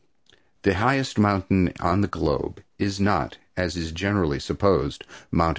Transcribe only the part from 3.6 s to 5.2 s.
is generally supposed,